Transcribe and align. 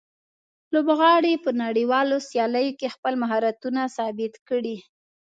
لوبغاړي 0.73 1.33
په 1.43 1.49
نړیوالو 1.63 2.17
سیالیو 2.29 2.77
کې 2.79 2.93
خپل 2.95 3.13
مهارتونه 3.21 3.81
ثابت 3.97 4.33
کړي. 4.49 4.77